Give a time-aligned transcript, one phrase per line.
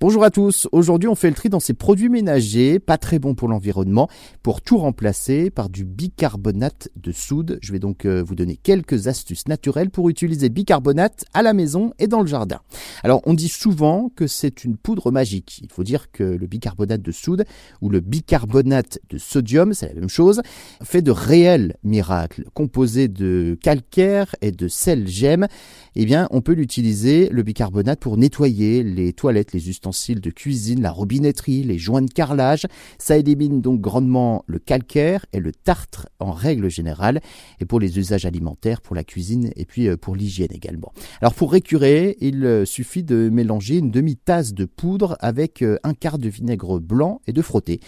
[0.00, 3.34] Bonjour à tous, aujourd'hui on fait le tri dans ces produits ménagers, pas très bons
[3.34, 4.08] pour l'environnement,
[4.44, 7.58] pour tout remplacer par du bicarbonate de soude.
[7.62, 11.94] Je vais donc euh, vous donner quelques astuces naturelles pour utiliser bicarbonate à la maison
[11.98, 12.60] et dans le jardin.
[13.02, 15.58] Alors on dit souvent que c'est une poudre magique.
[15.64, 17.44] Il faut dire que le bicarbonate de soude
[17.82, 20.42] ou le bicarbonate de sodium, c'est la même chose,
[20.80, 22.44] fait de réels miracles.
[22.54, 25.48] Composé de calcaire et de sel gemme,
[25.96, 30.82] eh bien on peut l'utiliser, le bicarbonate, pour nettoyer les toilettes, les ustensiles de cuisine,
[30.82, 32.66] la robinetterie, les joints de carrelage.
[32.98, 37.20] Ça élimine donc grandement le calcaire et le tartre en règle générale,
[37.60, 40.92] et pour les usages alimentaires, pour la cuisine et puis euh, pour l'hygiène également.
[41.20, 45.94] Alors pour récurer, il euh, suffit de mélanger une demi-tasse de poudre avec euh, un
[45.94, 47.80] quart de vinaigre blanc et de frotter.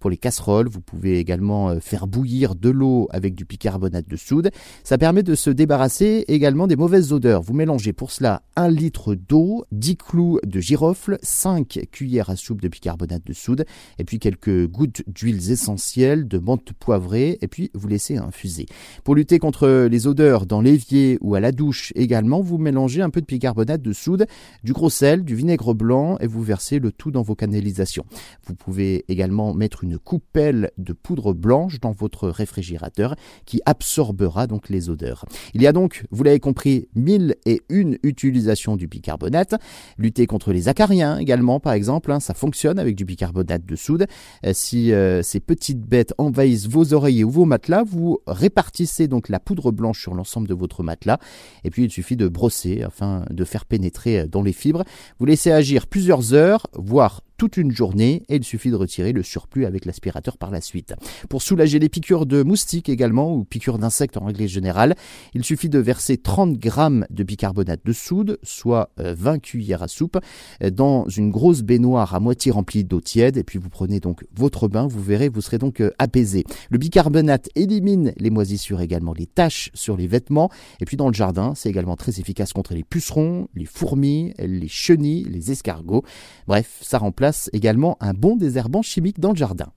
[0.00, 4.50] Pour les casseroles, vous pouvez également faire bouillir de l'eau avec du bicarbonate de soude.
[4.84, 7.42] Ça permet de se débarrasser également des mauvaises odeurs.
[7.42, 12.60] Vous mélangez pour cela un litre d'eau, 10 clous de girofle, 5 cuillères à soupe
[12.60, 13.64] de bicarbonate de soude
[13.98, 18.66] et puis quelques gouttes d'huiles essentielles, de menthe poivrée et puis vous laissez infuser.
[19.04, 23.10] Pour lutter contre les odeurs dans l'évier ou à la douche également, vous mélangez un
[23.10, 24.26] peu de bicarbonate de soude,
[24.64, 28.04] du gros sel, du vinaigre blanc et vous versez le tout dans vos canalisations.
[28.46, 33.14] Vous pouvez également mettre une coupelle de poudre blanche dans votre réfrigérateur
[33.44, 35.24] qui absorbera donc les odeurs.
[35.54, 39.54] Il y a donc, vous l'avez compris, mille et une utilisations du bicarbonate.
[39.96, 44.06] Lutter contre les acariens également par exemple, hein, ça fonctionne avec du bicarbonate de soude.
[44.44, 49.28] Euh, si euh, ces petites bêtes envahissent vos oreillers ou vos matelas, vous répartissez donc
[49.28, 51.18] la poudre blanche sur l'ensemble de votre matelas.
[51.64, 54.84] Et puis il suffit de brosser afin de faire pénétrer euh, dans les fibres.
[55.18, 59.22] Vous laissez agir plusieurs heures, voire toute une journée et il suffit de retirer le
[59.22, 60.94] surplus avec l'aspirateur par la suite.
[61.30, 64.96] Pour soulager les piqûres de moustiques également ou piqûres d'insectes en règle générale,
[65.34, 69.88] il suffit de verser 30 grammes de bicarbonate de soude, soit 20 euh, cuillères à
[69.88, 70.18] soupe,
[70.62, 74.24] euh, dans une grosse baignoire à moitié remplie d'eau tiède et puis vous prenez donc
[74.34, 76.44] votre bain, vous verrez, vous serez donc euh, apaisé.
[76.70, 81.14] Le bicarbonate élimine les moisissures également, les taches sur les vêtements et puis dans le
[81.14, 86.02] jardin, c'est également très efficace contre les pucerons, les fourmis, les chenilles, les escargots.
[86.48, 89.72] Bref, ça remplace également un bon désherbant chimique dans le jardin.